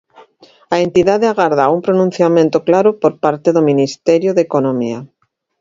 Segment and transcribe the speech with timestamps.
[0.75, 4.99] A entidade agarda a un pronunciamento claro por parte do Ministerio de Economía.